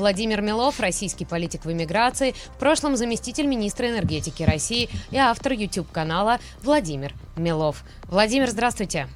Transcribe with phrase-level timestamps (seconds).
[0.00, 6.40] Владимир Милов, российский политик в эмиграции, в прошлом заместитель министра энергетики России и автор YouTube-канала
[6.62, 7.84] Владимир Милов.
[8.08, 9.08] Владимир, здравствуйте.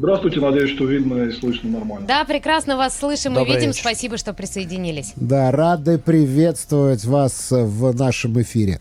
[0.00, 2.06] Здравствуйте, надеюсь, что видно и слышно нормально.
[2.06, 3.68] Да, прекрасно вас слышим Добрый и видим.
[3.72, 3.82] Вечер.
[3.82, 5.12] Спасибо, что присоединились.
[5.16, 8.80] Да, рады приветствовать вас в нашем эфире.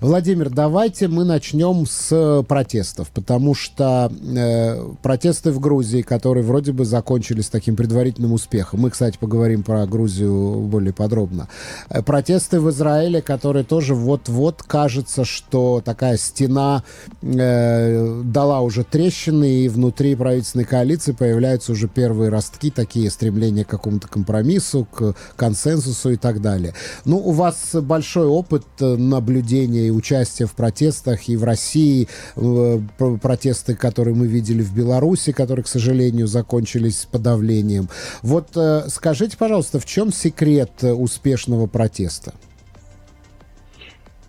[0.00, 6.84] Владимир, давайте мы начнем с протестов, потому что э, протесты в Грузии, которые вроде бы
[6.84, 8.80] закончились таким предварительным успехом.
[8.80, 11.46] Мы, кстати, поговорим про Грузию более подробно.
[11.90, 16.82] Э, протесты в Израиле, которые тоже вот-вот кажется, что такая стена
[17.22, 23.64] э, дала уже трещины, и внутри правительства правительственной коалиции появляются уже первые ростки, такие стремления
[23.64, 26.74] к какому-то компромиссу, к консенсусу и так далее.
[27.04, 32.80] Ну, у вас большой опыт э, наблюдения и участия в протестах и в России, э,
[33.20, 37.88] протесты, которые мы видели в Беларуси, которые, к сожалению, закончились подавлением.
[38.22, 42.32] Вот э, скажите, пожалуйста, в чем секрет успешного протеста?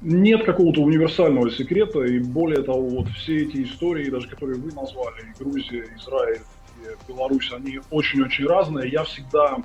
[0.10, 5.20] Нет какого-то универсального секрета, и более того, вот все эти истории, даже которые вы назвали,
[5.20, 6.40] и Грузия, Израиль,
[6.78, 8.90] и Беларусь, они очень-очень разные.
[8.90, 9.58] Я всегда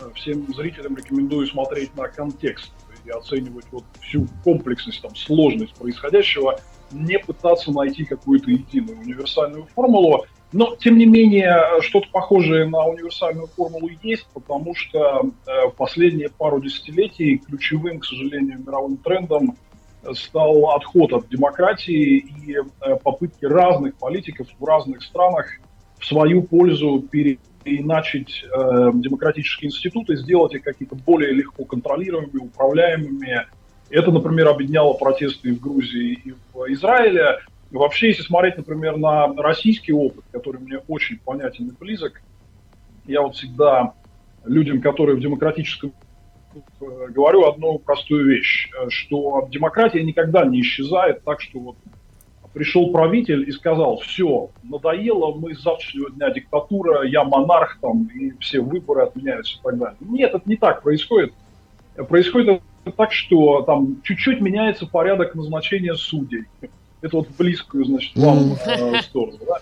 [0.00, 2.72] э, всем зрителям рекомендую смотреть на контекст
[3.04, 6.58] и оценивать вот всю комплексность, там, сложность происходящего,
[6.90, 10.24] не пытаться найти какую-то единую универсальную формулу.
[10.50, 16.30] Но, тем не менее, что-то похожее на универсальную формулу есть, потому что э, в последние
[16.30, 19.56] пару десятилетий ключевым, к сожалению, мировым трендом
[20.14, 25.46] стал отход от демократии и э, попытки разных политиков в разных странах
[25.98, 33.46] в свою пользу переиначить э, демократические институты, сделать их какие-то более легко контролируемыми, управляемыми.
[33.90, 37.38] Это, например, объединяло протесты и в Грузии, и в Израиле.
[37.70, 42.22] Вообще, если смотреть, например, на российский опыт, который мне очень понятен и близок,
[43.06, 43.94] я вот всегда
[44.44, 45.92] людям, которые в демократическом
[46.80, 51.76] говорю одну простую вещь, э, что демократия никогда не исчезает так, что вот
[52.52, 58.32] пришел правитель и сказал, все, надоело, мы с завтрашнего дня диктатура, я монарх там, и
[58.40, 59.98] все выборы отменяются и так далее.
[60.00, 61.32] Нет, это не так происходит.
[62.08, 62.62] Происходит
[62.96, 66.46] так, что там чуть-чуть меняется порядок назначения судей
[67.00, 69.60] это вот близкую, значит, вам э, сторону, да.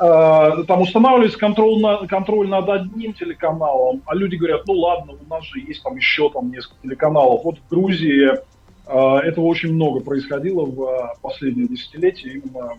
[0.00, 5.28] Э, там устанавливается контроль, на, контроль над одним телеканалом, а люди говорят, ну ладно, у
[5.28, 7.42] нас же есть там еще там несколько телеканалов.
[7.42, 12.74] Вот в Грузии э, этого очень много происходило в э, последние десятилетия, именно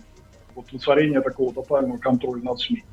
[0.55, 2.83] вот воцарение такого тотального контроля над СМИ.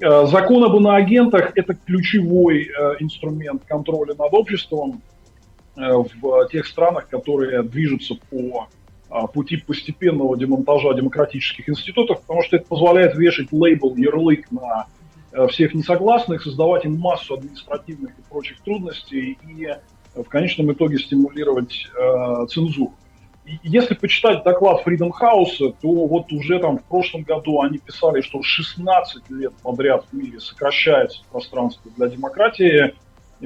[0.00, 2.68] Закон об иноагентах– это ключевой
[2.98, 5.02] инструмент контроля над обществом
[5.76, 8.66] в тех странах, которые движутся по
[9.32, 14.86] пути постепенного демонтажа демократических институтов, потому что это позволяет вешать лейбл, ярлык на
[15.32, 19.78] э, всех несогласных, создавать им массу административных и прочих трудностей и э,
[20.14, 22.94] в конечном итоге стимулировать э, цензуру.
[23.46, 28.22] И если почитать доклад Freedom House, то вот уже там в прошлом году они писали,
[28.22, 32.94] что 16 лет подряд в мире сокращается пространство для демократии,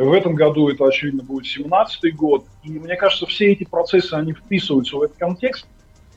[0.05, 2.45] в этом году это, очевидно, будет 17 год.
[2.63, 5.67] И мне кажется, все эти процессы, они вписываются в этот контекст.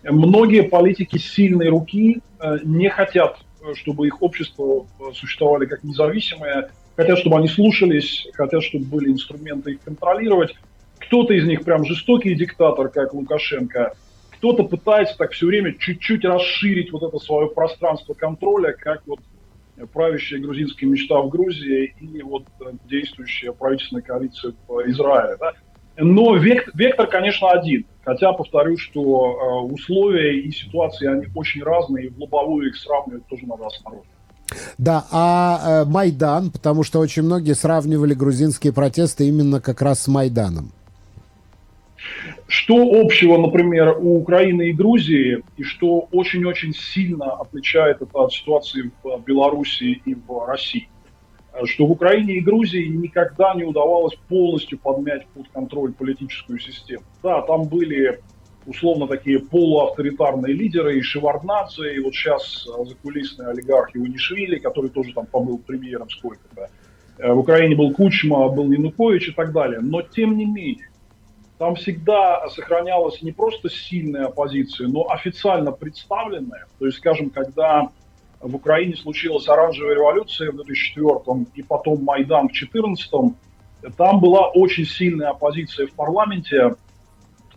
[0.04, 6.70] Многие политики сильной руки э, не хотят, э, чтобы их общество э, существовали как независимые,
[6.96, 10.56] хотят, чтобы они слушались, хотят, чтобы были инструменты их контролировать.
[11.00, 13.94] Кто-то из них прям жестокий диктатор, как Лукашенко,
[14.32, 19.20] кто-то пытается так все время чуть-чуть расширить вот это свое пространство контроля, как вот
[19.94, 25.38] правящая грузинская мечта в Грузии и вот э, действующая правительственная коалиция в Израиле.
[25.40, 25.54] Да?
[25.98, 27.86] Но вектор, вектор, конечно, один.
[28.04, 33.26] Хотя, повторю, что э, условия и ситуации, они очень разные, и в лобовую их сравнивать
[33.28, 34.06] тоже надо осторожно.
[34.78, 40.08] Да, а э, Майдан, потому что очень многие сравнивали грузинские протесты именно как раз с
[40.08, 40.72] Майданом.
[42.52, 48.92] Что общего, например, у Украины и Грузии, и что очень-очень сильно отличает это от ситуации
[49.02, 50.90] в Беларуси и в России?
[51.64, 57.04] Что в Украине и Грузии никогда не удавалось полностью подмять под контроль политическую систему.
[57.24, 58.20] Да, там были
[58.66, 65.26] условно такие полуавторитарные лидеры, и Шеварднадзе, и вот сейчас закулисный олигарх Иванишвили, который тоже там
[65.26, 66.68] побыл премьером сколько-то.
[67.18, 69.80] В Украине был Кучма, был Янукович и так далее.
[69.80, 70.91] Но тем не менее,
[71.62, 76.66] там всегда сохранялась не просто сильная оппозиция, но официально представленная.
[76.80, 77.90] То есть, скажем, когда
[78.40, 83.12] в Украине случилась оранжевая революция в 2004 и потом Майдан в 2014,
[83.96, 86.74] там была очень сильная оппозиция в парламенте,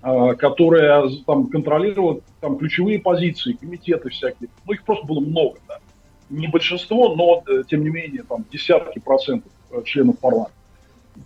[0.03, 4.51] э, которая там контролировала там, ключевые позиции, комитеты всякие.
[4.67, 5.79] Ну, их просто было много, да.
[6.29, 10.53] Не большинство, но, э, тем не менее, там десятки процентов э, членов парламента.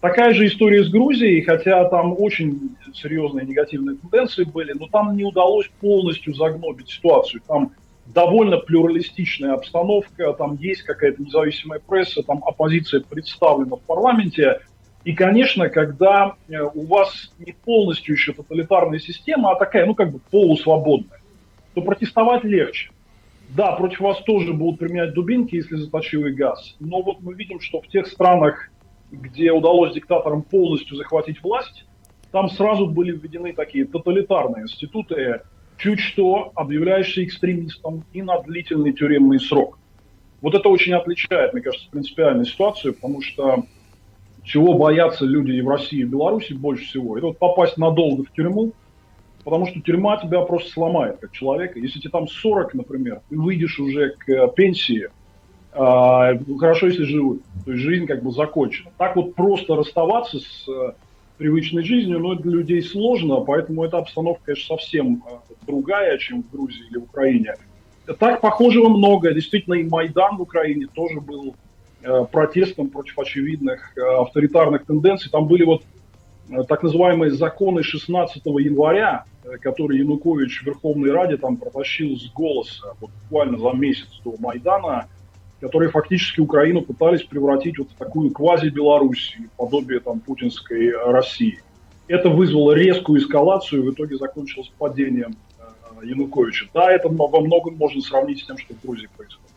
[0.00, 5.24] Такая же история с Грузией, хотя там очень серьезные негативные тенденции были, но там не
[5.24, 7.40] удалось полностью загнобить ситуацию.
[7.46, 7.72] Там
[8.06, 14.60] довольно плюралистичная обстановка, там есть какая-то независимая пресса, там оппозиция представлена в парламенте.
[15.04, 20.12] И, конечно, когда э, у вас не полностью еще тоталитарная система, а такая, ну, как
[20.12, 21.20] бы полусвободная,
[21.74, 22.90] то протестовать легче.
[23.48, 26.76] Да, против вас тоже будут применять дубинки, если заточивый газ.
[26.80, 28.70] Но вот мы видим, что в тех странах,
[29.10, 31.84] где удалось диктаторам полностью захватить власть,
[32.30, 35.42] там сразу были введены такие тоталитарные институты,
[35.78, 39.78] чуть что объявляешься экстремистом и на длительный тюремный срок.
[40.40, 43.64] Вот это очень отличает, мне кажется, принципиальную ситуацию, потому что
[44.44, 48.24] чего боятся люди и в России, и в Беларуси больше всего, это вот попасть надолго
[48.24, 48.72] в тюрьму,
[49.44, 51.78] потому что тюрьма тебя просто сломает как человека.
[51.78, 55.08] Если тебе там 40, например, ты выйдешь уже к пенсии,
[55.72, 57.42] хорошо, если живут.
[57.64, 58.90] То есть жизнь как бы закончена.
[58.96, 60.92] Так вот просто расставаться с э,
[61.36, 66.50] привычной жизнью, но для людей сложно, поэтому эта обстановка, конечно, совсем э, другая, чем в
[66.50, 67.54] Грузии или в Украине.
[68.18, 69.34] Так похожего много.
[69.34, 71.54] Действительно, и Майдан в Украине тоже был
[72.02, 75.30] э, протестом против очевидных авторитарных тенденций.
[75.30, 75.82] Там были вот
[76.66, 79.24] так называемые законы 16 января,
[79.60, 85.08] которые Янукович в Верховной Раде там протащил с голоса вот буквально за месяц до Майдана–
[85.60, 91.60] которые фактически Украину пытались превратить вот в такую квази-Белоруссию, подобие там путинской России.
[92.06, 96.66] Это вызвало резкую эскалацию, в итоге закончилось падением э, Януковича.
[96.72, 99.47] Да, это во многом можно сравнить с тем, что в Грузии происходит.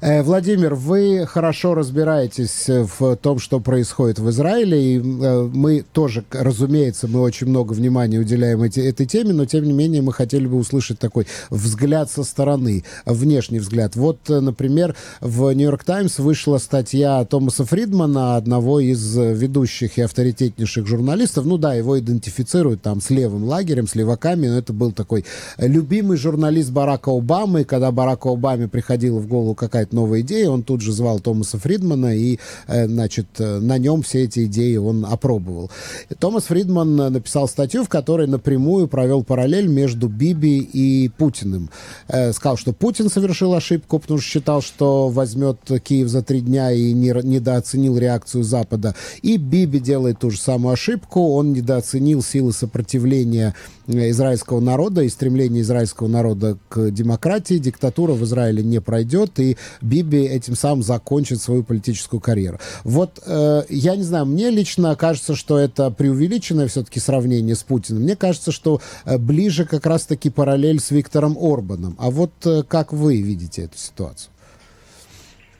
[0.00, 6.24] Э, Владимир, вы хорошо разбираетесь в том, что происходит в Израиле, и э, мы тоже,
[6.30, 10.46] разумеется, мы очень много внимания уделяем эти, этой теме, но тем не менее мы хотели
[10.46, 13.96] бы услышать такой взгляд со стороны, внешний взгляд.
[13.96, 20.86] Вот, э, например, в «Нью-Йорк Таймс» вышла статья Томаса Фридмана, одного из ведущих и авторитетнейших
[20.86, 21.44] журналистов.
[21.44, 25.24] Ну да, его идентифицируют там с левым лагерем, с леваками, но это был такой
[25.58, 30.80] любимый журналист Барака Обамы, когда Бараку Обаме приходило в голову какая-то новая идея, он тут
[30.80, 35.70] же звал Томаса Фридмана, и, э, значит, э, на нем все эти идеи он опробовал.
[36.18, 41.70] Томас Фридман написал статью, в которой напрямую провел параллель между Биби и Путиным.
[42.08, 46.72] Э, сказал, что Путин совершил ошибку, потому что считал, что возьмет Киев за три дня
[46.72, 48.94] и не, недооценил реакцию Запада.
[49.22, 53.54] И Биби делает ту же самую ошибку, он недооценил силы сопротивления
[53.86, 57.58] израильского народа и стремление израильского народа к демократии.
[57.58, 62.58] Диктатура в Израиле не пройдет, и Биби этим самым закончит свою политическую карьеру.
[62.84, 68.02] Вот э, я не знаю, мне лично кажется, что это преувеличенное все-таки сравнение с Путиным.
[68.02, 71.96] Мне кажется, что э, ближе как раз-таки параллель с Виктором Орбаном.
[71.98, 74.30] А вот э, как вы видите эту ситуацию?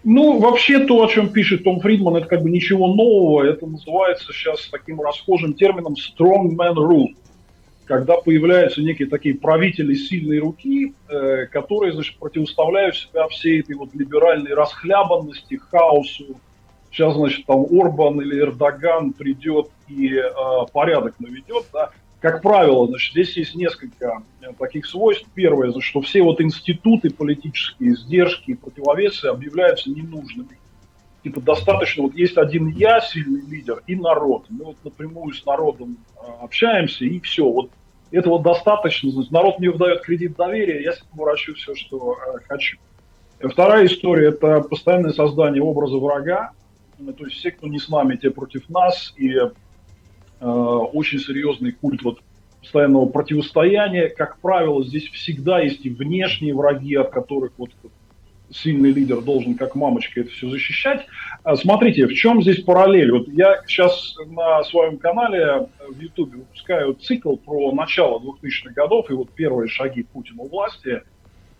[0.04, 3.44] Ну, вообще то, о чем пишет Том Фридман, это как бы ничего нового.
[3.44, 7.14] Это называется сейчас таким расхожим термином strongman rule
[7.84, 13.94] когда появляются некие такие правители сильной руки, э, которые, значит, противоставляют себя всей этой вот
[13.94, 16.40] либеральной расхлябанности, хаосу.
[16.90, 20.31] Сейчас, значит, там Орбан или Эрдоган придет и э,
[20.73, 21.90] порядок наведет, да.
[22.20, 25.26] Как правило, значит, здесь есть несколько э, таких свойств.
[25.34, 30.56] Первое, значит, что все вот институты политические, сдержки и противовесы объявляются ненужными
[31.22, 34.46] типа достаточно, вот есть один я, сильный лидер, и народ.
[34.48, 37.48] Мы вот напрямую с народом э, общаемся, и все.
[37.48, 37.70] Вот
[38.10, 39.10] этого достаточно.
[39.31, 42.79] Народ мне выдает кредит доверия, я с ним вращу все, что э, хочу.
[43.41, 46.52] Вторая история– это постоянное создание образа врага.
[46.98, 49.12] Ну, то есть все, кто не с нами, те против нас.
[49.17, 49.50] И э,
[50.44, 52.20] очень серьезный культ вот
[52.60, 54.08] постоянного противостояния.
[54.08, 57.70] Как правило, здесь всегда есть и внешние враги, от которых вот
[58.52, 61.06] сильный лидер должен как мамочка это все защищать.
[61.42, 63.12] А, смотрите, в чем здесь параллель?
[63.12, 69.14] Вот я сейчас на своем канале в YouTube выпускаю цикл про начало 2000-х годов и
[69.14, 71.02] вот первые шаги Путина у власти.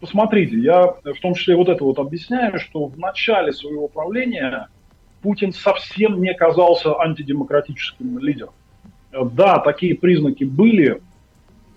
[0.00, 4.68] Посмотрите, я в том числе вот это вот объясняю, что в начале своего правления
[5.22, 8.54] Путин совсем не казался антидемократическим лидером.
[9.12, 11.00] Да, такие признаки были,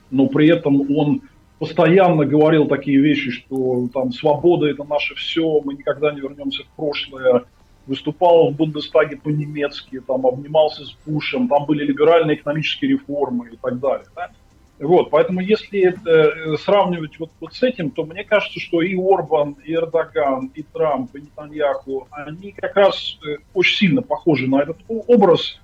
[0.10, 1.22] но при этом он
[1.60, 6.68] постоянно говорил такие вещи, что там свобода это наше все, мы никогда не вернемся в
[6.76, 7.46] прошлое,
[7.88, 13.80] выступал в Бундестаге по-немецки, там обнимался с Бушем, там были либеральные экономические реформы и так
[13.80, 14.08] далее.
[14.16, 14.32] Да?
[14.80, 18.96] Вот, поэтому если это, э, сравнивать вот, вот с этим, то мне кажется, что и
[18.96, 24.62] Орбан, и Эрдоган, и Трамп, и Нетаньяху, они как раз э, очень сильно похожи на
[24.62, 25.62] этот образ,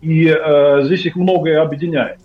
[0.00, 2.20] и э, здесь их многое объединяет.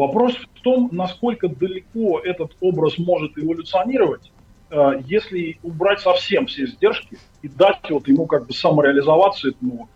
[0.00, 4.32] Вопрос в том, насколько далеко этот образ может эволюционировать,
[4.70, 9.90] э, если убрать совсем все сдержки и дать вот ему как бы самореализоваться этому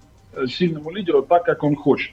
[0.47, 2.13] сильному лидеру так, как он хочет.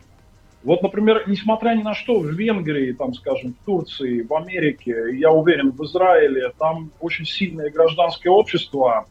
[0.64, 5.32] Вот, например, несмотря ни на что, в Венгрии, там, скажем, в Турции, в Америке, я
[5.32, 9.06] уверен, в Израиле, там очень сильное гражданское общество,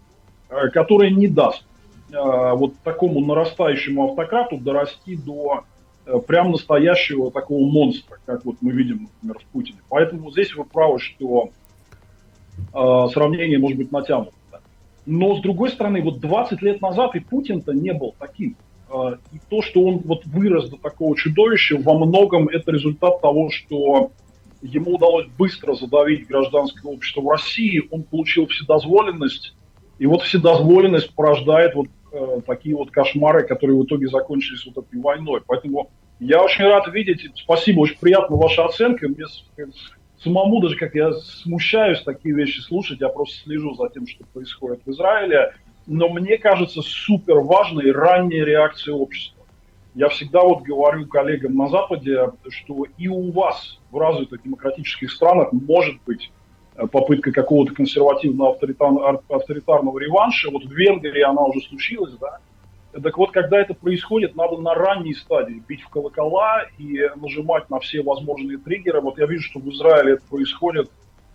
[0.49, 1.65] э, которое не даст
[2.13, 5.80] э, вот такому нарастающему автократу дорасти до э,
[6.27, 9.79] прям настоящего такого монстра, как вот мы видим, например, в Путине.
[9.89, 11.51] Поэтому здесь вы правы, что
[12.73, 14.33] сравнение может быть натянуто.
[15.07, 18.57] Но, с другой стороны, вот 20 лет назад и Путин-то не был таким.
[18.89, 23.51] А, и то, что он вот вырос до такого чудовища, во многом это результат того,
[23.51, 24.11] что
[24.63, 29.55] ему удалось быстро задавить гражданское общество в России, он получил вседозволенность,
[29.99, 31.91] и вот вседозволенность порождает вот э,
[32.47, 35.43] такие вот кошмары, которые в итоге закончились вот этой войной.
[35.47, 39.25] Поэтому я очень рад видеть, спасибо, очень приятна ваша оценка, мне
[40.23, 44.81] самому даже как я смущаюсь такие вещи слушать, я просто слежу за тем, что происходит
[44.85, 45.55] в Израиле,
[45.87, 49.45] но мне кажется супер важной ранняя реакция общества.
[49.95, 55.53] Я всегда вот говорю коллегам на Западе, что и у вас в развитых демократических странах
[55.53, 56.31] может быть
[56.77, 60.51] э, попытка какого-то консервативного авторитарного, авторитарного реванша.
[60.51, 62.39] Вот в Венгрии она уже случилась, да.
[62.93, 67.79] Так вот, когда это происходит, надо на ранней стадии бить в колокола и нажимать на
[67.79, 69.01] все возможные триггеры.
[69.01, 70.91] Вот я вижу, что в Израиле это происходит,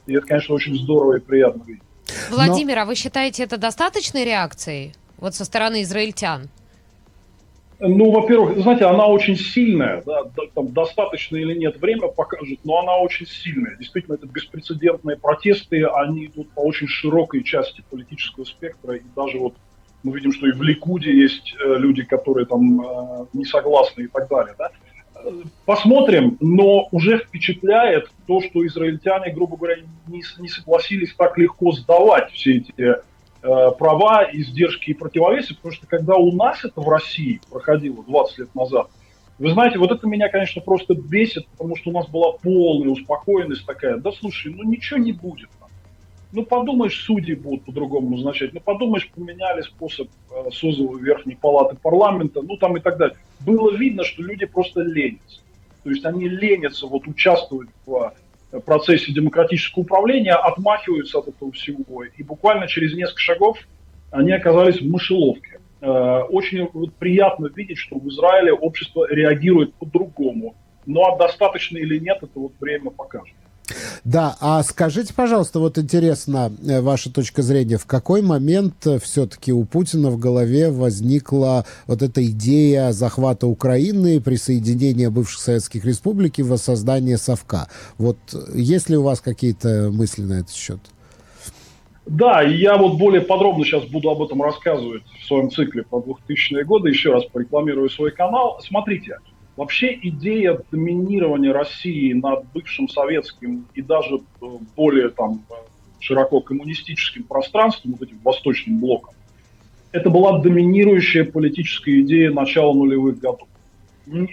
[0.06, 1.84] и это, конечно, очень здорово и приятно видеть.
[2.30, 2.82] Владимир, Но...
[2.82, 6.50] а вы считаете это достаточной реакцией вот со стороны израильтян?
[7.80, 12.96] Ну, во-первых, знаете, она очень сильная, да, там, достаточно или нет, время покажет, но она
[12.98, 13.76] очень сильная.
[13.78, 19.56] Действительно, это беспрецедентные протесты, они идут по очень широкой части политического спектра, и даже вот
[20.04, 24.08] мы видим, что и в Ликуде есть э, люди, которые там э, не согласны и
[24.08, 24.70] так далее, да.
[25.66, 29.78] Посмотрим, но уже впечатляет то, что израильтяне, грубо говоря,
[30.08, 32.96] не, не согласились так легко сдавать все эти
[33.78, 38.56] права, издержки и противовесы, потому что когда у нас это в России проходило 20 лет
[38.56, 38.88] назад,
[39.38, 43.66] вы знаете, вот это меня, конечно, просто бесит, потому что у нас была полная успокоенность
[43.66, 45.50] такая, да слушай, ну ничего не будет.
[46.32, 48.54] Ну, подумаешь, судьи будут по-другому назначать.
[48.54, 53.18] Ну, подумаешь, поменяли способ э, созыва Верхней Палаты парламента, ну, там и так далее.
[53.40, 55.40] Было видно, что люди просто ленятся.
[55.84, 58.12] То есть они ленятся вот участвовать в э,
[58.60, 62.04] процессе демократического управления, отмахиваются от этого всего.
[62.04, 63.58] И буквально через несколько шагов
[64.12, 65.60] они оказались в мышеловке.
[65.82, 70.56] Э, очень вот, приятно видеть, что в Израиле общество реагирует по-другому.
[70.88, 73.36] А достаточно или нет, это вот время покажет.
[74.06, 79.52] Да, а скажите, пожалуйста, вот интересно э, ваша точка зрения, в какой момент э, все-таки
[79.52, 86.44] у Путина в голове возникла вот эта идея захвата Украины, присоединения бывших советских республик и
[86.44, 87.68] воссоздания Совка?
[87.98, 90.80] Вот э, есть ли у вас какие-то мысли на этот счет?
[92.06, 96.00] Да, и я вот более подробно сейчас буду об этом рассказывать в своем цикле про
[96.02, 96.90] 2000-е годы.
[96.90, 98.62] Еще раз порекламирую свой канал.
[98.62, 99.18] Смотрите,
[99.58, 104.46] Вообще идея доминирования России над бывшим советским и даже э,
[104.76, 105.44] более там
[106.00, 109.14] широко коммунистическим пространством, вот этим восточным блоком,
[109.92, 113.48] это была доминирующая политическая идея начала нулевых годов.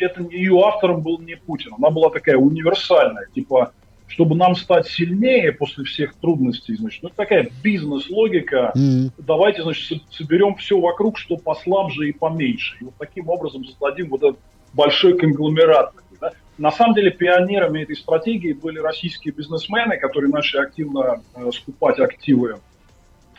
[0.00, 3.72] Это, ее автором был не Путин, она была такая универсальная, типа,
[4.08, 9.12] чтобы нам стать сильнее после всех трудностей, значит, ну, это такая бизнес-логика, mm-hmm.
[9.18, 14.22] давайте, значит, соберем все вокруг, что послабже и поменьше, и вот таким образом создадим вот
[14.22, 14.38] этот
[14.74, 15.92] большой конгломерат.
[16.20, 16.32] Да?
[16.58, 22.60] На самом деле пионерами этой стратегии были российские бизнесмены, которые начали активно э, скупать активы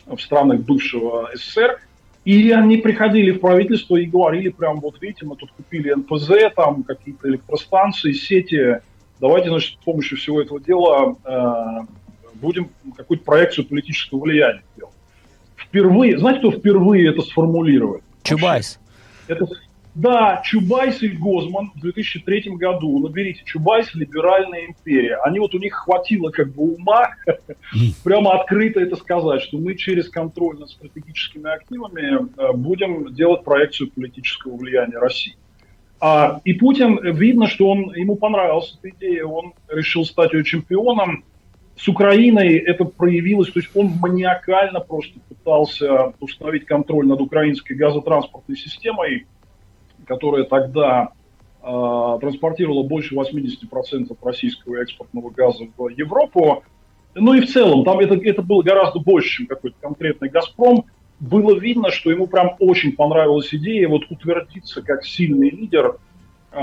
[0.06, 1.80] в странах бывшего СССР.
[2.24, 6.82] И они приходили в правительство и говорили прям, вот видите, мы тут купили НПЗ, там
[6.82, 8.80] какие-то электростанции, сети,
[9.20, 11.86] давайте, значит, с помощью всего этого дела э,
[12.34, 14.94] будем какую-то проекцию политического влияния делать.
[15.56, 18.00] Впервые, знаете, кто впервые это сформулировал?
[18.22, 18.78] Чубайс.
[19.28, 19.46] Это,
[19.94, 25.16] да, Чубайс и Гозман в 2003 году, наберите, Чубайс «Либеральная империя».
[25.24, 27.10] Они вот у них хватило как бы ума
[28.04, 33.90] прямо открыто это сказать, что мы через контроль над стратегическими активами э, будем делать проекцию
[33.92, 35.36] политического влияния России.
[36.00, 41.24] А, и Путин, видно, что он, ему понравилась эта идея, он решил стать ее чемпионом.
[41.76, 48.56] С Украиной это проявилось, то есть он маниакально просто пытался установить контроль над украинской газотранспортной
[48.56, 49.26] системой,
[50.04, 51.10] которая тогда
[51.62, 56.62] э, транспортировала больше 80% российского экспортного газа в Европу.
[57.14, 60.84] Ну и в целом, там это, это было гораздо больше, чем какой-то конкретный «Газпром».
[61.20, 65.96] Было видно, что ему прям очень понравилась идея вот утвердиться как сильный лидер,
[66.52, 66.58] э,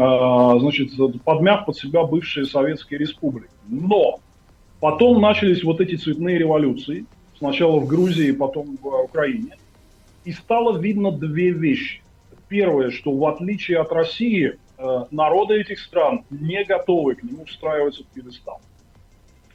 [0.59, 0.91] значит,
[1.23, 3.49] подмяв под себя бывшие советские республики.
[3.67, 4.19] Но
[4.81, 7.05] потом начались вот эти цветные революции,
[7.37, 9.55] сначала в Грузии, потом в Украине,
[10.25, 12.00] и стало видно две вещи.
[12.51, 18.03] Первое, что в отличие от России, э, народы этих стран не готовы к нему встраиваться
[18.03, 18.59] в пьедестал.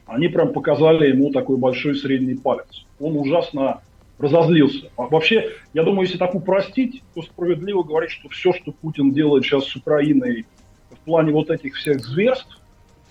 [0.07, 2.85] Они прям показали ему такой большой средний палец.
[2.99, 3.81] Он ужасно
[4.17, 4.89] разозлился.
[4.97, 9.43] А вообще, я думаю, если так упростить, то справедливо говорить, что все, что Путин делает
[9.43, 10.47] сейчас с Украиной
[10.89, 12.59] в плане вот этих всех зверств,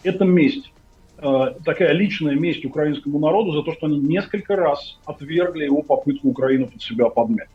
[0.02, 0.72] это месть.
[1.18, 6.30] Э, такая личная месть украинскому народу за то, что они несколько раз отвергли его попытку
[6.30, 7.50] Украину под себя подмять.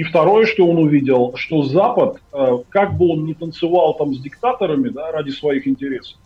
[0.00, 4.18] И второе, что он увидел, что Запад, э, как бы он ни танцевал там с
[4.18, 6.16] диктаторами да, ради своих интересов,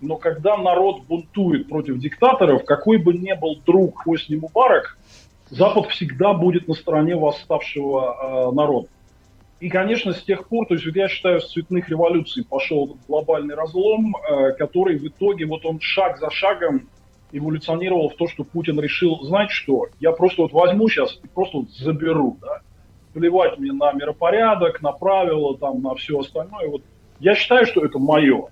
[0.00, 4.98] но когда народ бунтует против диктаторов, какой бы ни был друг Хосни Мубарак,
[5.48, 8.88] Запад всегда будет на стороне восставшего э, народа.
[9.60, 13.54] И, конечно, с тех пор, то есть вот я считаю, с цветных революций пошел глобальный
[13.54, 16.88] разлом, э, который в итоге, вот он шаг за шагом
[17.30, 21.58] эволюционировал в то, что Путин решил, знаете что, я просто вот возьму сейчас и просто
[21.58, 22.62] вот заберу, да,
[23.14, 26.68] плевать мне на миропорядок, на правила, там, на все остальное.
[26.68, 26.82] Вот
[27.20, 28.48] я считаю, что это мое.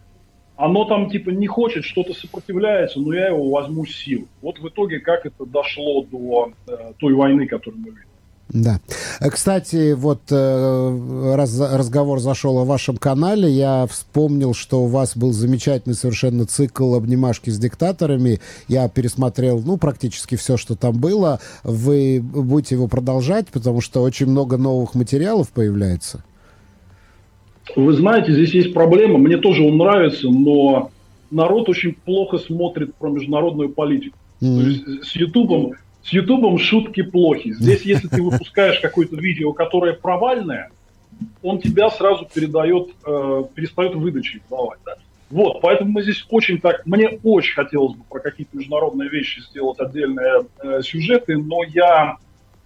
[0.57, 4.29] Оно там типа не хочет, что-то сопротивляется, но я его возьму сил.
[4.41, 8.12] Вот в итоге как это дошло до э, той войны, которую мы видим.
[8.53, 8.81] Да.
[9.21, 15.17] Э, кстати, вот э, раз разговор зашел о вашем канале, я вспомнил, что у вас
[15.17, 18.41] был замечательный совершенно цикл обнимашки с диктаторами.
[18.69, 21.41] Я пересмотрел, ну, практически все, что там было.
[21.65, 26.23] Вы будете его продолжать, потому что очень много новых материалов появляется.
[27.75, 29.19] Вы знаете, здесь есть проблема.
[29.19, 30.91] Мне тоже он нравится, но
[31.31, 34.17] народ очень плохо смотрит про международную политику.
[34.43, 34.61] Mm-hmm.
[34.61, 35.73] То есть с Ютубом
[36.05, 37.53] с Ютубом шутки плохи.
[37.53, 40.71] Здесь, если ты выпускаешь какое-то видео, которое провальное,
[41.43, 44.81] он тебя сразу передает, э, перестает выдачи давать.
[44.85, 44.95] Да?
[45.31, 46.85] Вот, поэтому мы здесь очень так...
[46.87, 52.17] Мне очень хотелось бы про какие-то международные вещи сделать отдельные э, сюжеты, но я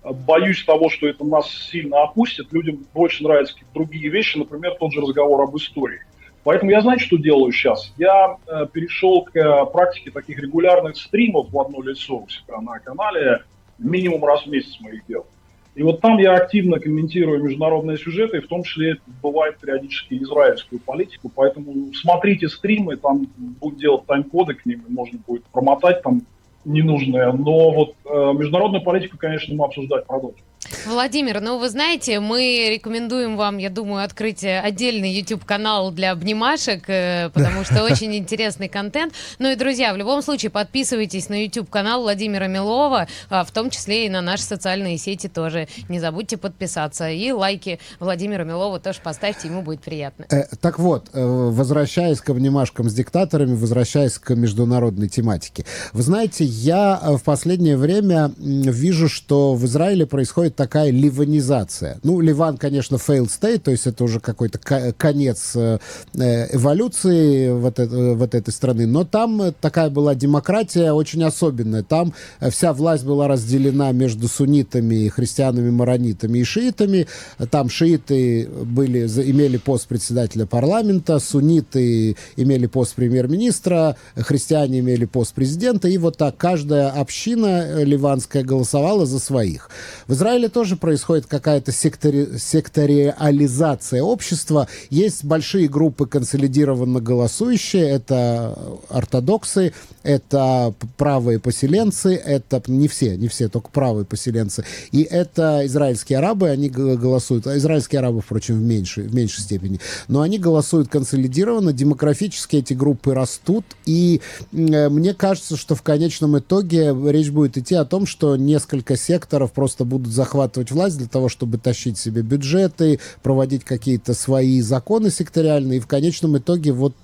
[0.03, 2.53] боюсь того, что это нас сильно опустит.
[2.53, 6.01] Людям больше нравятся другие вещи, например, тот же разговор об истории.
[6.47, 7.93] Поэтому я, знаете, что делаю сейчас?
[7.99, 12.79] Я э, перешел к э, практике таких регулярных стримов в одно лицо у себя на
[12.79, 13.43] канале.
[13.81, 15.27] Минимум раз в месяц мы их делаем.
[15.75, 21.33] И вот там я активно комментирую международные сюжеты, в том числе бывает периодически израильскую политику.
[21.35, 26.23] Поэтому смотрите стримы, там будут делать тайм-коды к ним, можно будет промотать там
[26.65, 27.33] ненужное.
[27.33, 30.45] Но вот э, международную политику, конечно, мы обсуждать продолжим.
[30.87, 37.31] Владимир, ну вы знаете, мы рекомендуем вам, я думаю, открыть отдельный YouTube-канал для обнимашек, э,
[37.31, 39.13] потому что очень интересный контент.
[39.41, 44.07] Ну и, друзья, в любом случае подписывайтесь на YouTube-канал Владимира Милова, а, в том числе
[44.07, 45.67] и на наши социальные сети тоже.
[45.89, 47.11] Не забудьте подписаться.
[47.11, 50.27] И лайки Владимира Милова тоже поставьте, ему будет приятно.
[50.31, 55.65] Э, так вот, э, возвращаясь к обнимашкам с диктаторами, возвращаясь к международной тематике.
[55.93, 61.99] Вы знаете, я в последнее время вижу, что в Израиле происходит такая ливанизация.
[62.03, 64.59] Ну, Ливан, конечно, failed state, то есть это уже какой-то
[64.93, 65.79] конец э,
[66.15, 68.87] э, эволюции вот, это, вот этой страны.
[68.87, 71.83] Но там такая была демократия очень особенная.
[71.83, 72.15] Там
[72.51, 77.07] вся власть была разделена между суннитами, христианами, маронитами и шиитами.
[77.51, 85.89] Там шииты были, имели пост председателя парламента, сунниты имели пост премьер-министра, христиане имели пост президента.
[85.89, 89.71] И вот так каждая община ливанская голосовала за своих.
[90.07, 92.39] В Израиле Израиле тоже происходит какая-то сектори...
[92.39, 94.67] секториализация общества.
[94.91, 97.89] Есть большие группы консолидированно голосующие.
[97.89, 104.65] Это ортодоксы, это правые поселенцы, это не все, не все, только правые поселенцы.
[104.91, 107.47] И это израильские арабы, они голосуют.
[107.47, 109.79] А израильские арабы, впрочем, в меньшей, в меньшей степени.
[110.09, 113.65] Но они голосуют консолидированно, демографически эти группы растут.
[113.85, 114.21] И
[114.53, 119.53] э, мне кажется, что в конечном итоге речь будет идти о том, что несколько секторов
[119.53, 125.11] просто будут захватывать захватывать власть для того, чтобы тащить себе бюджеты, проводить какие-то свои законы
[125.11, 125.79] секториальные.
[125.79, 126.95] И в конечном итоге вот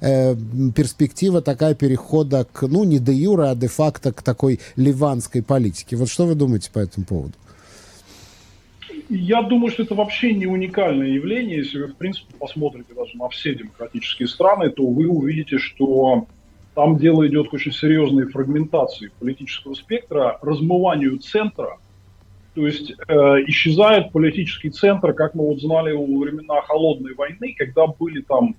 [0.00, 0.34] э,
[0.74, 5.96] перспектива такая перехода к, ну, не де юра, а де-факто к такой ливанской политике.
[5.96, 7.32] Вот что вы думаете по этому поводу?
[9.08, 11.58] Я думаю, что это вообще не уникальное явление.
[11.58, 16.26] Если вы, в принципе, посмотрите даже на все демократические страны, то вы увидите, что
[16.74, 21.78] там дело идет к очень серьезной фрагментации политического спектра, размыванию центра–
[22.58, 23.14] то есть э,
[23.46, 28.56] исчезает политический центр, как мы вот знали во времена холодной войны, когда были там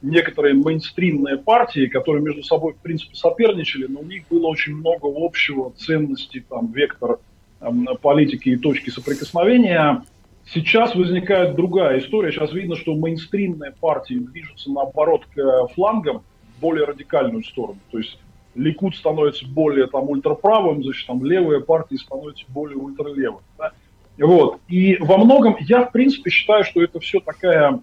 [0.00, 5.06] некоторые мейнстримные партии, которые между собой, в принципе, соперничали, но у них было очень много
[5.14, 7.18] общего ценностей, там, вектор
[7.60, 10.02] э, политики и точки соприкосновения.
[10.46, 12.32] Сейчас возникает другая история.
[12.32, 16.22] Сейчас видно, что мейнстримные партии движутся, наоборот, к флангам,
[16.58, 17.80] более радикальную сторону.
[17.90, 18.18] То есть
[18.54, 23.40] Ликуд становится более там ультраправым, значит, там левые партии становятся более ультралевым.
[23.58, 23.72] Да?
[24.18, 24.58] Вот.
[24.68, 27.80] И во многом я, в принципе, считаю, что это все такая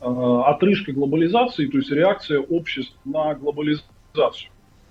[0.00, 4.50] э, отрыжка глобализации, то есть реакция обществ на глобализацию.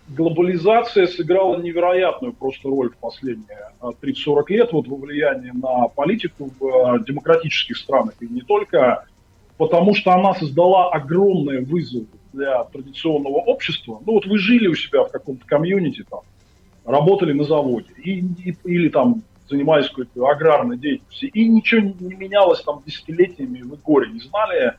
[0.09, 6.99] Глобализация сыграла невероятную просто роль в последние 30-40 лет вот во влиянии на политику в
[7.05, 9.05] демократических странах, и не только,
[9.57, 14.01] потому что она создала огромные вызовы для традиционного общества.
[14.05, 16.21] Ну вот вы жили у себя в каком-то комьюнити, там,
[16.85, 22.61] работали на заводе, и, и, или там занимались какой-то аграрной деятельностью, и ничего не менялось
[22.61, 24.75] там десятилетиями, вы горе не знали,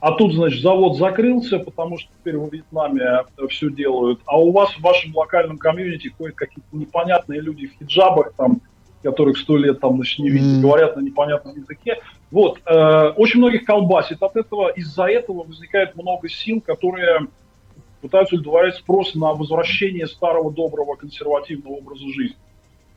[0.00, 4.70] а тут, значит, завод закрылся, потому что теперь в Вьетнаме все делают, а у вас
[4.72, 8.60] в вашем локальном комьюнити ходят какие-то непонятные люди в хиджабах, там,
[9.02, 11.98] которых сто лет там, значит, не видели, говорят на непонятном языке.
[12.30, 17.26] Вот, э, очень многих колбасит от этого, из-за этого возникает много сил, которые
[18.00, 22.36] пытаются удовлетворять спрос на возвращение старого доброго консервативного образа жизни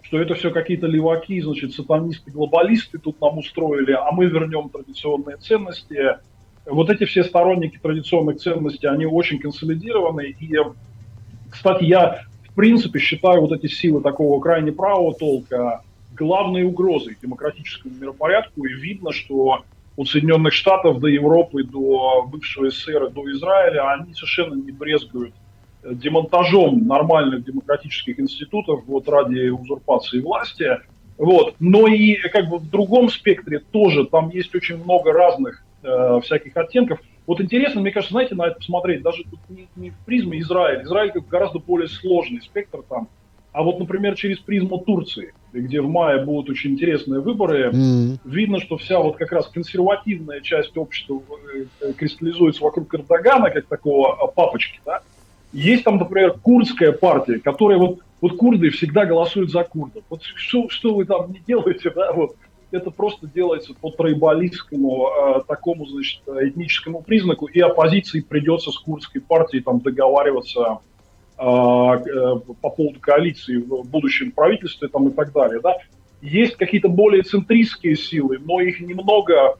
[0.05, 5.37] что это все какие-то леваки, значит, сатанисты, глобалисты тут нам устроили, а мы вернем традиционные
[5.37, 6.19] ценности.
[6.65, 10.35] Вот эти все сторонники традиционных ценностей, они очень консолидированы.
[10.39, 10.55] И,
[11.49, 15.81] кстати, я в принципе считаю вот эти силы такого крайне правого толка
[16.15, 18.65] главной угрозой демократическому миропорядку.
[18.65, 19.63] И видно, что
[19.97, 25.33] от Соединенных Штатов до Европы, до бывшего СССР, до Израиля, они совершенно не брезгуют
[25.83, 30.79] демонтажом нормальных демократических институтов вот ради узурпации власти.
[31.17, 31.55] Вот.
[31.59, 36.57] Но и как бы в другом спектре тоже там есть очень много разных э, всяких
[36.57, 36.99] оттенков.
[37.27, 40.83] Вот интересно, мне кажется, знаете, на это посмотреть, даже тут не, не в призме Израиля.
[40.83, 43.07] Израиль гораздо более сложный спектр там.
[43.55, 48.17] А вот, например, через призму Турции, где в мае будут очень интересные выборы, mm.
[48.25, 51.21] видно, что вся вот как раз консервативная часть общества
[51.81, 54.99] э, кристаллизуется вокруг Эрдогана, как такого папочки, да,
[55.53, 60.03] есть там, например, курдская партия, которая вот, вот курды всегда голосуют за курдов.
[60.09, 62.35] Вот что, что вы там не делаете, да, вот
[62.71, 69.21] это просто делается по тройбалистскому э, такому, значит, этническому признаку, и оппозиции придется с курдской
[69.21, 70.94] партией там договариваться э, э,
[71.37, 75.77] по поводу коалиции в будущем правительстве там и так далее, да.
[76.21, 79.57] Есть какие-то более центристские силы, но их немного.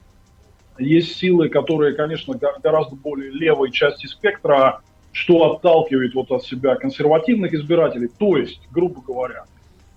[0.78, 7.54] Есть силы, которые, конечно, гораздо более левой части спектра, что отталкивает вот от себя консервативных
[7.54, 8.10] избирателей.
[8.18, 9.46] То есть, грубо говоря,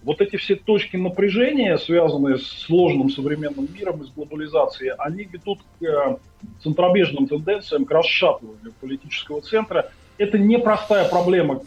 [0.03, 5.59] вот эти все точки напряжения, связанные с сложным современным миром и с глобализацией, они ведут
[5.79, 6.17] к э,
[6.62, 9.91] центробежным тенденциям, к расшатыванию политического центра.
[10.19, 11.63] Это непростая проблема,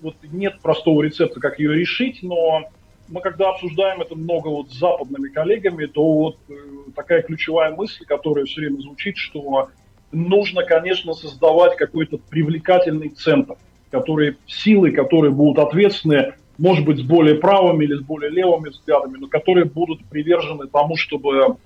[0.00, 2.68] вот нет простого рецепта, как ее решить, но
[3.08, 6.52] мы когда обсуждаем это много вот с западными коллегами, то вот э,
[6.94, 9.70] такая ключевая мысль, которая все время звучит, что
[10.12, 13.56] нужно, конечно, создавать какой-то привлекательный центр,
[13.90, 19.16] которые, силы, которые будут ответственны, может быть, с более правыми или с более левыми взглядами,
[19.18, 21.56] но которые будут привержены тому, чтобы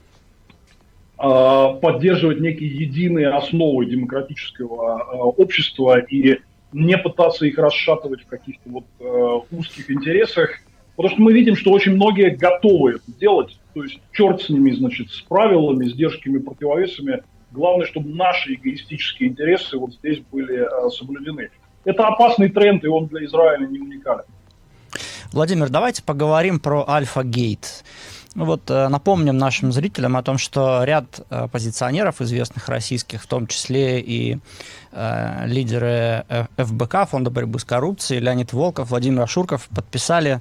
[1.80, 6.40] поддерживать некие единые основы демократического э, общества и
[6.72, 10.50] не пытаться их расшатывать в каких-то вот э, узких интересах,
[10.96, 14.70] потому что мы видим, что очень многие готовы это делать, то есть черт с ними,
[14.72, 21.50] значит, с правилами, сдержками, противовесами, Главное, чтобы наши эгоистические интересы вот здесь были э, соблюдены.
[21.85, 24.24] Это опасный тренд, и он для Израиля не уникален.
[25.32, 27.85] Владимир, давайте поговорим про Альфа-Гейт.
[28.35, 33.27] Ну вот э, напомним нашим зрителям о том, что ряд э, позиционеров известных российских, в
[33.27, 34.38] том числе и
[34.92, 36.25] э, лидеры
[36.57, 40.40] ФБК, Фонда борьбы с коррупцией, Леонид Волков, Владимир Ашурков подписали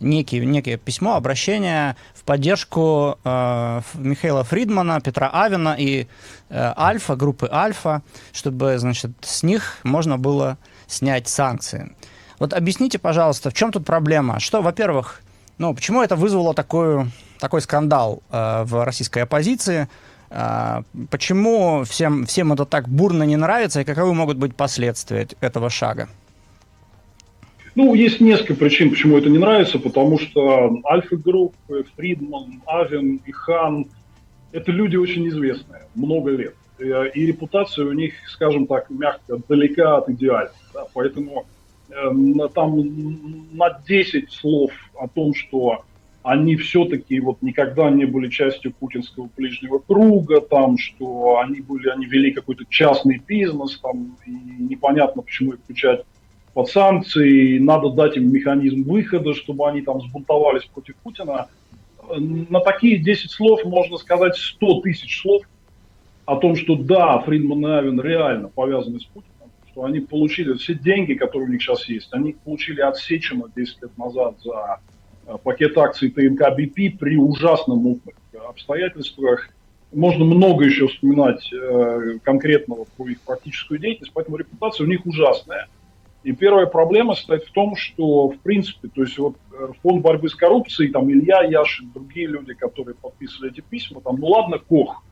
[0.00, 6.08] некие, некие письмо, обращение в поддержку э, Михаила Фридмана, Петра Авина и
[6.48, 11.94] э, Альфа, группы Альфа, чтобы, значит, с них можно было снять санкции.
[12.38, 14.40] Вот объясните, пожалуйста, в чем тут проблема?
[14.40, 15.22] Что, во-первых,
[15.60, 19.88] ну, почему это вызвало такую, такой скандал э, в российской оппозиции?
[20.30, 25.68] Э, почему всем, всем это так бурно не нравится и каковы могут быть последствия этого
[25.68, 26.08] шага?
[27.74, 31.54] Ну, есть несколько причин, почему это не нравится, потому что Alfa Group,
[31.94, 33.86] Фридман, Авен и Хан–
[34.52, 36.54] это люди очень известные, много лет.
[36.78, 40.54] И репутация у них, скажем так, мягко, далека от идеальной.
[40.72, 40.86] Да?
[40.94, 41.59] Поэтому э,
[42.54, 42.76] там
[43.52, 45.84] на 10 слов о том, что
[46.22, 52.06] они все-таки вот никогда не были частью путинского ближнего круга, там, что они были, они
[52.06, 56.02] вели какой-то частный бизнес, там, и непонятно, почему их включать
[56.52, 61.48] под санкции, надо дать им механизм выхода, чтобы они там сбунтовались против Путина.
[62.18, 65.42] На такие 10 слов можно сказать 100 тысяч слов
[66.26, 69.29] о том, что да, Фридман и Авен реально повязаны с Путиным,
[69.80, 72.98] что они получили все деньги, которые у них сейчас есть, они получили от
[73.56, 74.80] 10 лет назад за
[75.42, 78.00] пакет акций ТНК БП при ужасном
[78.46, 79.48] обстоятельствах.
[79.92, 85.68] Можно много еще вспоминать э, конкретного про их практическую деятельность, поэтому репутация у них ужасная.
[86.24, 90.28] И первая проблема состоит в том, что, в принципе, то есть вот э, фонд борьбы
[90.28, 95.02] с коррупцией, там Илья Яшин, другие люди, которые подписывали эти письма, там, ну ладно, Кох,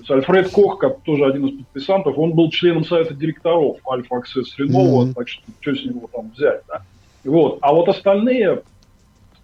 [0.00, 4.58] есть Альфред Кох, как тоже один из подписантов, он был членом совета директоров Альфа Аксесс
[4.58, 5.14] Ренова, mm-hmm.
[5.14, 6.82] так что что с него там взять, да?
[7.24, 7.58] Вот.
[7.60, 8.62] А вот остальные,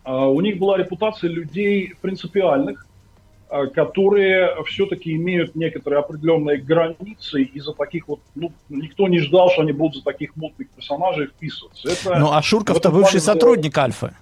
[0.05, 2.87] а, у них была репутация людей принципиальных,
[3.49, 9.51] а, которые все-таки имеют некоторые определенные границы, и за таких вот, ну, никто не ждал,
[9.51, 11.89] что они будут за таких мутных персонажей вписываться.
[11.89, 14.13] Это, ну, а Шурков-то бывший сотрудник Альфы.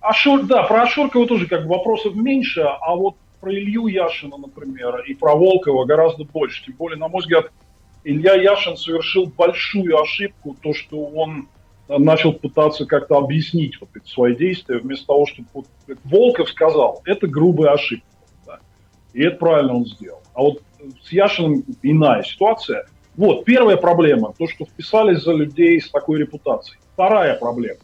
[0.00, 5.00] Ашур, да, про Ашуркова тоже как бы вопросов меньше, а вот про Илью Яшина, например,
[5.00, 6.64] и про Волкова гораздо больше.
[6.64, 7.50] Тем более, на мой взгляд,
[8.04, 11.48] Илья Яшин совершил большую ошибку, то, что он
[11.88, 15.66] начал пытаться как-то объяснить вот эти свои действия, вместо того, чтобы вот,
[16.04, 18.06] Волков сказал, это грубая ошибка.
[18.46, 18.58] Да.
[19.14, 20.22] И это правильно он сделал.
[20.34, 20.62] А вот
[21.02, 22.86] с Яшиным иная ситуация.
[23.16, 26.78] Вот, первая проблема, то, что вписались за людей с такой репутацией.
[26.92, 27.80] Вторая проблема,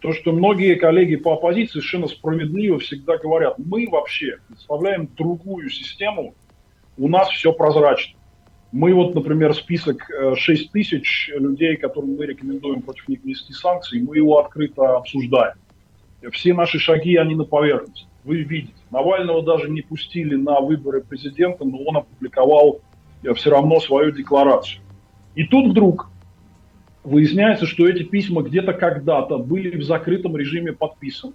[0.00, 6.34] то, что многие коллеги по оппозиции совершенно справедливо всегда говорят, мы вообще представляем другую систему,
[6.96, 8.18] у нас все прозрачно.
[8.72, 14.00] Мы вот, например, список 6 э, тысяч людей, которым мы рекомендуем против них ввести санкции,
[14.00, 15.54] мы его открыто обсуждаем.
[16.32, 18.06] Все наши шаги, они на поверхности.
[18.24, 22.80] Вы видите, Навального даже не пустили на выборы президента, но он опубликовал
[23.22, 24.80] э, все равно свою декларацию.
[25.36, 26.10] И тут вдруг
[27.04, 31.34] выясняется, что эти письма где-то когда-то были в закрытом режиме подписаны.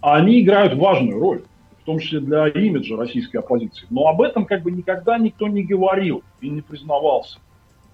[0.00, 1.42] А они играют важную роль
[1.84, 3.86] в том числе для имиджа российской оппозиции.
[3.90, 7.38] Но об этом как бы никогда никто не говорил и не признавался.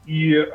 [0.06, 0.46] И э,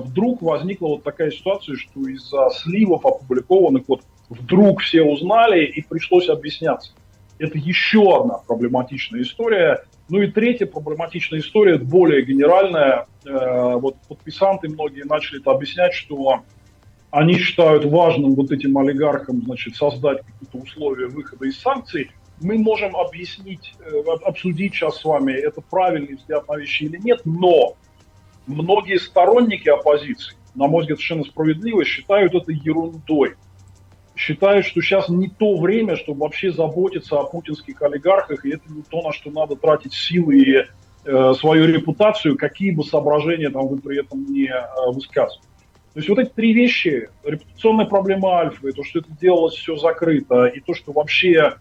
[0.00, 6.28] вдруг возникла вот такая ситуация, что из-за сливов опубликованных вот вдруг все узнали и пришлось
[6.28, 6.90] объясняться.
[7.38, 9.84] Это еще одна проблематичная история.
[10.10, 13.06] Ну и третья проблематичная история, более генеральная.
[13.24, 16.42] Э, вот подписанты многие начали это объяснять, что
[17.12, 22.96] они считают важным вот этим олигархам значит, создать какие-то условия выхода из санкций, мы можем
[22.96, 27.76] объяснить, э, обсудить сейчас с вами, это правильный взгляд на вещи или нет, но
[28.46, 33.36] многие сторонники оппозиции, на мой взгляд, совершенно справедливо, считают это ерундой.
[34.20, 38.82] Считают, что сейчас не то время, чтобы вообще заботиться о путинских олигархах, и это не
[38.82, 40.56] то, на что надо тратить силы и
[41.04, 45.46] э, свою репутацию, какие бы соображения там вы при этом не э, высказывали.
[45.94, 49.76] То есть вот эти три вещи, репутационная проблема Альфа, и то, что это делалось все
[49.76, 51.56] закрыто, и то, что вообще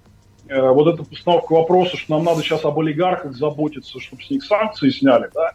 [0.49, 4.43] Э, вот эта постановка вопроса, что нам надо сейчас об олигархах заботиться, чтобы с них
[4.43, 5.51] санкции сняли, да,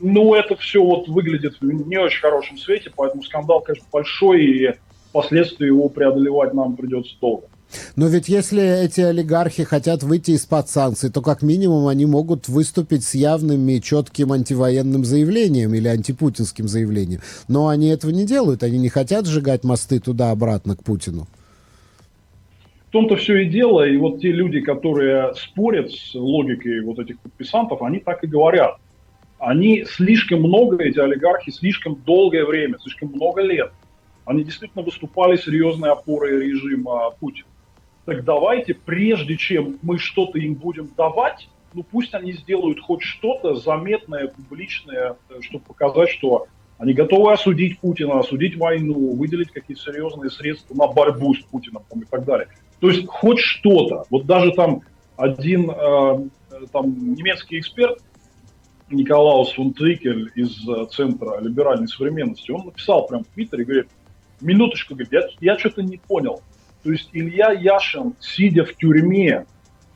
[0.00, 4.74] ну, это все вот выглядит в не очень хорошем свете, поэтому скандал, конечно, большой, и
[5.16, 7.44] последствия его преодолевать нам придется долго.
[7.96, 13.02] Но ведь если эти олигархи хотят выйти из-под санкций, то как минимум они могут выступить
[13.02, 17.20] с явным и четким антивоенным заявлением или антипутинским заявлением.
[17.48, 21.26] Но они этого не делают, они не хотят сжигать мосты туда-обратно к Путину
[22.92, 27.82] том-то все и дело, и вот те люди, которые спорят с логикой вот этих подписантов,
[27.82, 28.76] они так и говорят.
[29.38, 33.70] Они слишком много, эти олигархи, слишком долгое время, слишком много лет,
[34.26, 37.48] они действительно выступали серьезной опорой режима Путина.
[38.04, 43.54] Так давайте, прежде чем мы что-то им будем давать, ну пусть они сделают хоть что-то
[43.54, 46.46] заметное, публичное, э, чтобы показать, что
[46.78, 52.04] они готовы осудить Путина, осудить войну, выделить какие-то серьезные средства на борьбу с Путиным и
[52.04, 52.48] так далее.
[52.80, 54.04] То есть хоть что-то.
[54.10, 54.82] Вот даже там
[55.16, 56.28] один э,
[56.72, 58.00] там, немецкий эксперт,
[58.90, 63.88] Николаус фон Трикель из э, Центра либеральной современности, он написал прям в Твиттере, говорит,
[64.40, 66.42] минуточку, говорит, я, я что-то не понял.
[66.82, 69.46] То есть Илья Яшин, сидя в тюрьме,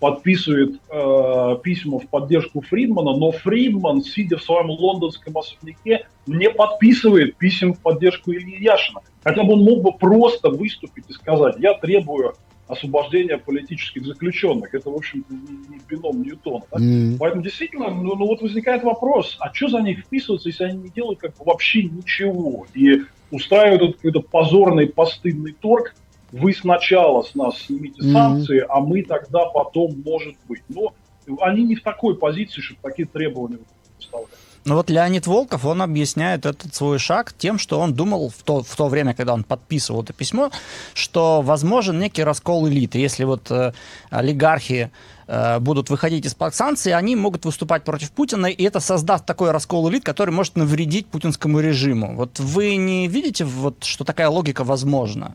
[0.00, 7.36] подписывает э, письма в поддержку Фридмана, но Фридман, сидя в своем лондонском особняке, не подписывает
[7.36, 9.02] писем в поддержку Ильи Яшина.
[9.22, 12.34] Хотя бы он мог бы просто выступить и сказать, я требую
[12.66, 14.74] освобождения политических заключенных.
[14.74, 16.64] Это, в общем не бином Ньютона.
[16.70, 16.78] Да?
[16.78, 17.16] Mm-hmm.
[17.18, 20.88] Поэтому действительно, ну, ну вот возникает вопрос, а что за них вписываться, если они не
[20.88, 25.94] делают как бы вообще ничего и устраивают какой-то позорный, постыдный торг,
[26.32, 28.66] вы сначала с нас снимите санкции, mm-hmm.
[28.68, 30.62] а мы тогда потом, может быть.
[30.68, 30.92] Но
[31.40, 33.58] они не в такой позиции, чтобы такие требования
[33.96, 34.28] выставлять.
[34.66, 38.62] Ну вот Леонид Волков, он объясняет этот свой шаг тем, что он думал в то,
[38.62, 40.50] в то время, когда он подписывал это письмо,
[40.92, 42.98] что возможен некий раскол элиты.
[42.98, 43.72] Если вот э,
[44.10, 44.90] олигархи
[45.26, 49.88] э, будут выходить из-под санкций, они могут выступать против Путина, и это создаст такой раскол
[49.88, 52.14] элит, который может навредить путинскому режиму.
[52.14, 55.34] Вот вы не видите, вот, что такая логика возможна?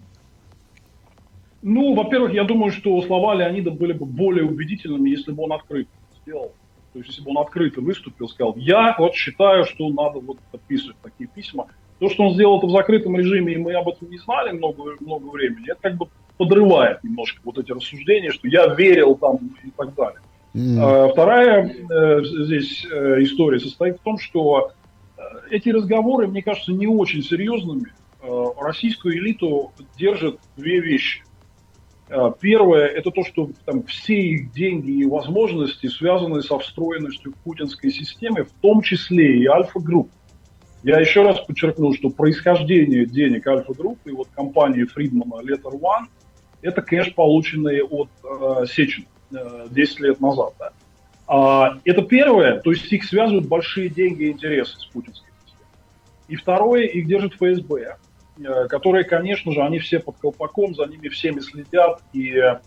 [1.64, 5.90] Ну, во-первых, я думаю, что слова Леонида были бы более убедительными, если бы он открыто
[6.22, 6.52] сделал.
[6.96, 10.96] То есть, если бы он открыто выступил, сказал, я вот считаю, что надо вот подписывать
[11.04, 11.68] такие письма.
[12.00, 14.96] То, что он сделал это в закрытом режиме, и мы об этом не знали много,
[15.02, 19.72] много времени, это как бы подрывает немножко вот эти рассуждения, что я верил там и
[19.72, 20.22] так далее.
[20.54, 20.80] Mm.
[20.80, 24.72] А, вторая э, здесь э, история состоит в том, что
[25.18, 27.92] э, эти разговоры, мне кажется, не очень серьезными.
[28.58, 31.25] Российскую элиту держат две вещи.
[32.10, 37.36] Э, первое– это то, что там, все их деньги и возможности связаны со встроенностью в
[37.38, 40.10] путинской системе, в том числе и Альфа-групп.
[40.84, 46.06] Я еще раз подчеркну, что происхождение денег Альфа-групп и вот компании Фридмана Letter One–
[46.62, 50.54] это кэш, полученный от э, Сечин э, 10 лет назад.
[50.60, 50.72] Да.
[51.28, 55.72] А, это первое, то есть их связывают большие деньги и интересы с путинской системой.
[56.28, 57.98] И второе, их держит ФСБ.
[58.38, 62.60] Э, которые, конечно же, они все под колпаком, за ними всеми следят, и э,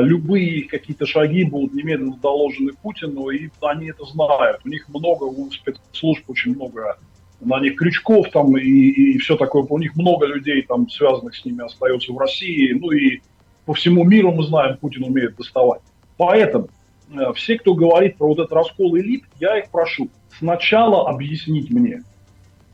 [0.00, 4.60] любые какие-то шаги будут немедленно доложены Путину, и они это знают.
[4.64, 6.98] У них много, у спецслужб очень много
[7.40, 9.62] на них крючков там и, и все такое.
[9.62, 12.72] У них много людей там, связанных с ними, остается в России.
[12.72, 13.20] Ну и
[13.64, 15.82] по всему миру мы знаем, Путин умеет доставать.
[16.16, 16.68] Поэтому
[17.10, 20.08] э, все, кто говорит про вот этот раскол элит, я их прошу
[20.38, 22.02] сначала объяснить мне,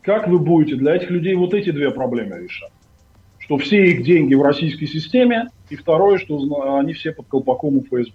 [0.05, 2.71] как вы будете для этих людей вот эти две проблемы решать?
[3.39, 7.83] Что все их деньги в российской системе, и второе, что они все под колпаком у
[7.83, 8.13] ФСБ.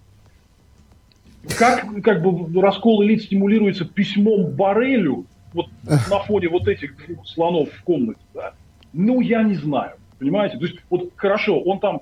[1.57, 7.69] Как, как бы раскол элит стимулируется письмом Барелю вот на фоне вот этих двух слонов
[7.71, 8.53] в комнате, да?
[8.93, 10.57] Ну, я не знаю, понимаете?
[10.57, 12.01] То есть, вот хорошо, он там,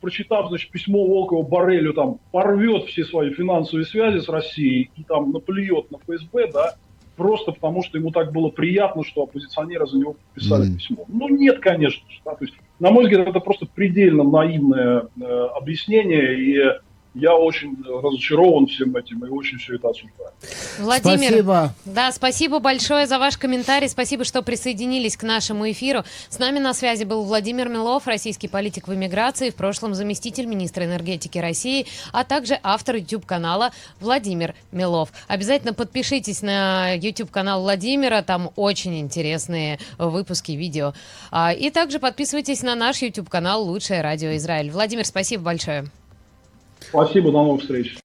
[0.00, 5.30] прочитав, значит, письмо Волкова Барелю, там, порвет все свои финансовые связи с Россией и там
[5.30, 6.74] наплюет на ФСБ, да,
[7.16, 10.76] просто потому, что ему так было приятно, что оппозиционеры за него писали mm.
[10.76, 11.04] письмо.
[11.08, 12.20] Ну, нет, конечно же.
[12.24, 12.34] Да?
[12.34, 15.24] То есть, на мой взгляд, это просто предельно наивное э,
[15.56, 16.80] объяснение, и
[17.14, 20.30] я очень разочарован всем этим и очень все это осуждаю.
[20.80, 21.74] Владимир, спасибо.
[21.84, 23.88] Да, спасибо большое за ваш комментарий.
[23.88, 26.04] Спасибо, что присоединились к нашему эфиру.
[26.28, 30.84] С нами на связи был Владимир Милов, российский политик в эмиграции, в прошлом заместитель министра
[30.84, 35.10] энергетики России, а также автор YouTube-канала Владимир Милов.
[35.28, 40.94] Обязательно подпишитесь на YouTube-канал Владимира, там очень интересные выпуски видео.
[41.30, 44.70] А, и также подписывайтесь на наш YouTube-канал «Лучшее радио Израиль».
[44.70, 45.88] Владимир, спасибо большое.
[46.94, 47.98] Спасибо, до новых встреч.